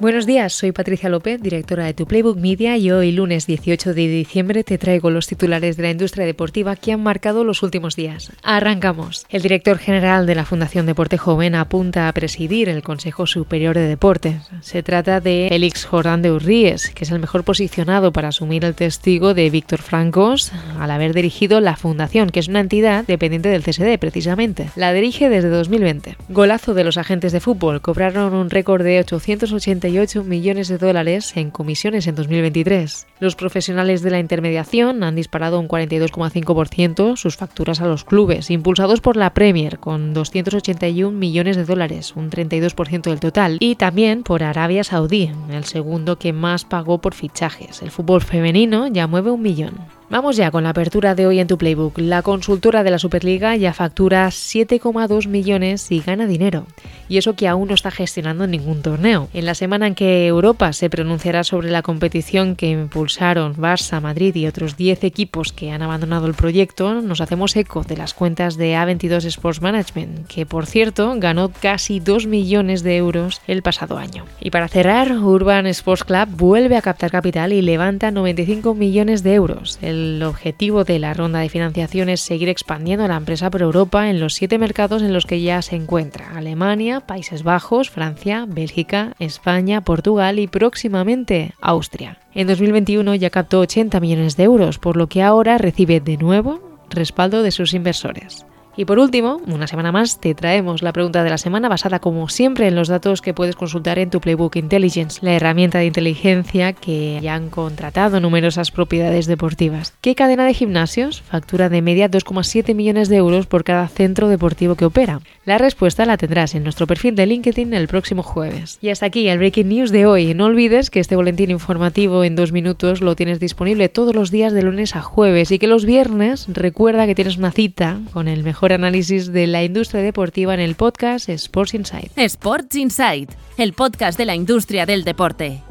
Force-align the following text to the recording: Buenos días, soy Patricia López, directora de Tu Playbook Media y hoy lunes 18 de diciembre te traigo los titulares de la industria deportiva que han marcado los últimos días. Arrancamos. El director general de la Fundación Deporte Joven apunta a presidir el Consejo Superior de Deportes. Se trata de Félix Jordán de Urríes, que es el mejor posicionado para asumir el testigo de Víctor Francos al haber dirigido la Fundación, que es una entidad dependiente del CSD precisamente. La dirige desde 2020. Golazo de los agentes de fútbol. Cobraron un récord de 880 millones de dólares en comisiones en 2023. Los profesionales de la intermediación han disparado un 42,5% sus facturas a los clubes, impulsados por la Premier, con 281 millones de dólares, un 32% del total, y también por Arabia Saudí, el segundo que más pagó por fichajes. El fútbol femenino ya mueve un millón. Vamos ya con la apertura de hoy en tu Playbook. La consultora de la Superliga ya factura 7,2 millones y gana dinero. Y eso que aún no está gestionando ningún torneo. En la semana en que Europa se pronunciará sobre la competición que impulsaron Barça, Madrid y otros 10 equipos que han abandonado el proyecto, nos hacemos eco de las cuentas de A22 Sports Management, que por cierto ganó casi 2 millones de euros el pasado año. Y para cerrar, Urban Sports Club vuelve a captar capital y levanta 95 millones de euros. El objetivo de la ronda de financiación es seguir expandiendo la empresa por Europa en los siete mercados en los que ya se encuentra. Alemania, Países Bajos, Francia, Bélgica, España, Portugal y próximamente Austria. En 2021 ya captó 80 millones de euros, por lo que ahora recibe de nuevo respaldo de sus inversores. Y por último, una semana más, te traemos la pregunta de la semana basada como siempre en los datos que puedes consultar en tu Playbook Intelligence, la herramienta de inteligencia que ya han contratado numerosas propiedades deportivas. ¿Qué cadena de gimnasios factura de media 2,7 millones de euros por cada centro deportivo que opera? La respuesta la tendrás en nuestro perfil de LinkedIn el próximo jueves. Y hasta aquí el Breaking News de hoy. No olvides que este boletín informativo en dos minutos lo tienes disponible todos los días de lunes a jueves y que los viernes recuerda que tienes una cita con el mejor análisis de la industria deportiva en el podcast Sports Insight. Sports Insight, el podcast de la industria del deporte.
Buenos 0.00 0.26
días, 0.26 0.52
soy 0.52 0.70
Patricia 0.70 1.08
López, 1.08 1.42
directora 1.42 1.84
de 1.84 1.92
Tu 1.92 2.06
Playbook 2.06 2.38
Media 2.38 2.76
y 2.76 2.92
hoy 2.92 3.10
lunes 3.10 3.48
18 3.48 3.94
de 3.94 4.06
diciembre 4.06 4.62
te 4.62 4.78
traigo 4.78 5.10
los 5.10 5.26
titulares 5.26 5.76
de 5.76 5.82
la 5.82 5.90
industria 5.90 6.24
deportiva 6.24 6.76
que 6.76 6.92
han 6.92 7.02
marcado 7.02 7.42
los 7.42 7.64
últimos 7.64 7.96
días. 7.96 8.30
Arrancamos. 8.44 9.26
El 9.28 9.42
director 9.42 9.76
general 9.76 10.24
de 10.26 10.36
la 10.36 10.44
Fundación 10.44 10.86
Deporte 10.86 11.18
Joven 11.18 11.56
apunta 11.56 12.06
a 12.06 12.12
presidir 12.12 12.68
el 12.68 12.84
Consejo 12.84 13.26
Superior 13.26 13.74
de 13.74 13.88
Deportes. 13.88 14.36
Se 14.60 14.84
trata 14.84 15.18
de 15.18 15.48
Félix 15.48 15.84
Jordán 15.84 16.22
de 16.22 16.30
Urríes, 16.30 16.90
que 16.90 17.02
es 17.02 17.10
el 17.10 17.18
mejor 17.18 17.42
posicionado 17.42 18.12
para 18.12 18.28
asumir 18.28 18.64
el 18.64 18.76
testigo 18.76 19.34
de 19.34 19.50
Víctor 19.50 19.82
Francos 19.82 20.52
al 20.78 20.92
haber 20.92 21.12
dirigido 21.12 21.60
la 21.60 21.74
Fundación, 21.74 22.30
que 22.30 22.38
es 22.38 22.46
una 22.46 22.60
entidad 22.60 23.04
dependiente 23.04 23.48
del 23.48 23.64
CSD 23.64 23.98
precisamente. 23.98 24.70
La 24.76 24.92
dirige 24.92 25.28
desde 25.28 25.48
2020. 25.48 26.16
Golazo 26.28 26.74
de 26.74 26.84
los 26.84 26.98
agentes 26.98 27.32
de 27.32 27.40
fútbol. 27.40 27.80
Cobraron 27.80 28.32
un 28.32 28.48
récord 28.48 28.84
de 28.84 29.00
880 29.00 29.87
millones 30.24 30.68
de 30.68 30.78
dólares 30.78 31.32
en 31.36 31.50
comisiones 31.50 32.06
en 32.06 32.14
2023. 32.14 33.06
Los 33.20 33.36
profesionales 33.36 34.02
de 34.02 34.10
la 34.10 34.18
intermediación 34.18 35.02
han 35.02 35.16
disparado 35.16 35.58
un 35.58 35.68
42,5% 35.68 37.16
sus 37.16 37.36
facturas 37.36 37.80
a 37.80 37.86
los 37.86 38.04
clubes, 38.04 38.50
impulsados 38.50 39.00
por 39.00 39.16
la 39.16 39.34
Premier, 39.34 39.78
con 39.78 40.14
281 40.14 41.16
millones 41.16 41.56
de 41.56 41.64
dólares, 41.64 42.14
un 42.16 42.30
32% 42.30 43.02
del 43.02 43.20
total, 43.20 43.56
y 43.60 43.76
también 43.76 44.22
por 44.22 44.42
Arabia 44.42 44.84
Saudí, 44.84 45.30
el 45.50 45.64
segundo 45.64 46.18
que 46.18 46.32
más 46.32 46.64
pagó 46.64 46.98
por 46.98 47.14
fichajes. 47.14 47.82
El 47.82 47.90
fútbol 47.90 48.20
femenino 48.20 48.88
ya 48.88 49.06
mueve 49.06 49.30
un 49.30 49.42
millón. 49.42 49.97
Vamos 50.10 50.38
ya 50.38 50.50
con 50.50 50.64
la 50.64 50.70
apertura 50.70 51.14
de 51.14 51.26
hoy 51.26 51.38
en 51.38 51.48
tu 51.48 51.58
Playbook. 51.58 51.98
La 51.98 52.22
consultora 52.22 52.82
de 52.82 52.90
la 52.90 52.98
Superliga 52.98 53.54
ya 53.56 53.74
factura 53.74 54.26
7,2 54.28 55.28
millones 55.28 55.92
y 55.92 56.00
gana 56.00 56.26
dinero. 56.26 56.66
Y 57.10 57.18
eso 57.18 57.34
que 57.34 57.46
aún 57.46 57.68
no 57.68 57.74
está 57.74 57.90
gestionando 57.90 58.46
ningún 58.46 58.80
torneo. 58.80 59.28
En 59.34 59.44
la 59.44 59.54
semana 59.54 59.86
en 59.86 59.94
que 59.94 60.26
Europa 60.26 60.72
se 60.72 60.88
pronunciará 60.88 61.44
sobre 61.44 61.70
la 61.70 61.82
competición 61.82 62.56
que 62.56 62.70
impulsaron 62.70 63.54
Barça, 63.56 64.00
Madrid 64.00 64.34
y 64.34 64.46
otros 64.46 64.78
10 64.78 65.04
equipos 65.04 65.52
que 65.52 65.72
han 65.72 65.82
abandonado 65.82 66.26
el 66.26 66.32
proyecto, 66.32 67.02
nos 67.02 67.20
hacemos 67.20 67.54
eco 67.56 67.84
de 67.84 67.98
las 67.98 68.14
cuentas 68.14 68.56
de 68.56 68.76
A22 68.76 69.26
Sports 69.26 69.60
Management, 69.60 70.26
que 70.26 70.46
por 70.46 70.64
cierto 70.64 71.14
ganó 71.18 71.50
casi 71.50 72.00
2 72.00 72.26
millones 72.26 72.82
de 72.82 72.96
euros 72.96 73.42
el 73.46 73.60
pasado 73.60 73.98
año. 73.98 74.24
Y 74.40 74.50
para 74.50 74.68
cerrar, 74.68 75.12
Urban 75.12 75.66
Sports 75.66 76.04
Club 76.04 76.28
vuelve 76.30 76.78
a 76.78 76.82
captar 76.82 77.10
capital 77.10 77.52
y 77.52 77.60
levanta 77.60 78.10
95 78.10 78.74
millones 78.74 79.22
de 79.22 79.34
euros. 79.34 79.78
El 79.98 80.22
objetivo 80.22 80.84
de 80.84 80.98
la 80.98 81.14
ronda 81.14 81.40
de 81.40 81.48
financiación 81.48 82.08
es 82.08 82.20
seguir 82.20 82.48
expandiendo 82.48 83.06
la 83.08 83.16
empresa 83.16 83.50
por 83.50 83.62
Europa 83.62 84.08
en 84.08 84.20
los 84.20 84.34
siete 84.34 84.58
mercados 84.58 85.02
en 85.02 85.12
los 85.12 85.26
que 85.26 85.40
ya 85.40 85.60
se 85.62 85.76
encuentra. 85.76 86.30
Alemania, 86.36 87.00
Países 87.00 87.42
Bajos, 87.42 87.90
Francia, 87.90 88.46
Bélgica, 88.48 89.14
España, 89.18 89.80
Portugal 89.80 90.38
y 90.38 90.46
próximamente 90.46 91.54
Austria. 91.60 92.18
En 92.34 92.46
2021 92.46 93.14
ya 93.16 93.30
captó 93.30 93.60
80 93.60 94.00
millones 94.00 94.36
de 94.36 94.44
euros, 94.44 94.78
por 94.78 94.96
lo 94.96 95.08
que 95.08 95.22
ahora 95.22 95.58
recibe 95.58 96.00
de 96.00 96.16
nuevo 96.16 96.60
respaldo 96.90 97.42
de 97.42 97.50
sus 97.50 97.74
inversores. 97.74 98.46
Y 98.78 98.84
por 98.84 99.00
último, 99.00 99.42
una 99.48 99.66
semana 99.66 99.90
más, 99.90 100.20
te 100.20 100.36
traemos 100.36 100.82
la 100.82 100.92
pregunta 100.92 101.24
de 101.24 101.30
la 101.30 101.38
semana 101.38 101.68
basada 101.68 101.98
como 101.98 102.28
siempre 102.28 102.68
en 102.68 102.76
los 102.76 102.86
datos 102.86 103.20
que 103.20 103.34
puedes 103.34 103.56
consultar 103.56 103.98
en 103.98 104.08
tu 104.08 104.20
Playbook 104.20 104.54
Intelligence, 104.54 105.18
la 105.20 105.32
herramienta 105.32 105.78
de 105.78 105.86
inteligencia 105.86 106.74
que 106.74 107.18
ya 107.20 107.34
han 107.34 107.50
contratado 107.50 108.20
numerosas 108.20 108.70
propiedades 108.70 109.26
deportivas. 109.26 109.94
¿Qué 110.00 110.14
cadena 110.14 110.44
de 110.44 110.54
gimnasios 110.54 111.22
factura 111.22 111.68
de 111.68 111.82
media 111.82 112.08
2,7 112.08 112.72
millones 112.76 113.08
de 113.08 113.16
euros 113.16 113.48
por 113.48 113.64
cada 113.64 113.88
centro 113.88 114.28
deportivo 114.28 114.76
que 114.76 114.84
opera? 114.84 115.22
La 115.44 115.58
respuesta 115.58 116.06
la 116.06 116.16
tendrás 116.16 116.54
en 116.54 116.62
nuestro 116.62 116.86
perfil 116.86 117.16
de 117.16 117.26
LinkedIn 117.26 117.74
el 117.74 117.88
próximo 117.88 118.22
jueves. 118.22 118.78
Y 118.80 118.90
hasta 118.90 119.06
aquí 119.06 119.26
el 119.26 119.38
Breaking 119.38 119.70
News 119.70 119.90
de 119.90 120.06
hoy. 120.06 120.34
No 120.34 120.44
olvides 120.44 120.90
que 120.90 121.00
este 121.00 121.16
boletín 121.16 121.50
informativo 121.50 122.22
en 122.22 122.36
dos 122.36 122.52
minutos 122.52 123.00
lo 123.00 123.16
tienes 123.16 123.40
disponible 123.40 123.88
todos 123.88 124.14
los 124.14 124.30
días 124.30 124.52
de 124.52 124.62
lunes 124.62 124.94
a 124.94 125.02
jueves 125.02 125.50
y 125.50 125.58
que 125.58 125.66
los 125.66 125.84
viernes 125.84 126.46
recuerda 126.46 127.06
que 127.06 127.16
tienes 127.16 127.38
una 127.38 127.50
cita 127.50 127.98
con 128.12 128.28
el 128.28 128.44
mejor 128.68 128.84
análisis 128.84 129.32
de 129.32 129.46
la 129.46 129.64
industria 129.64 130.02
deportiva 130.02 130.52
en 130.52 130.60
el 130.60 130.74
podcast 130.74 131.28
Sports 131.30 131.72
Insight. 131.72 132.12
Sports 132.18 132.76
Insight, 132.76 133.30
el 133.56 133.72
podcast 133.72 134.18
de 134.18 134.26
la 134.26 134.34
industria 134.34 134.84
del 134.84 135.04
deporte. 135.04 135.62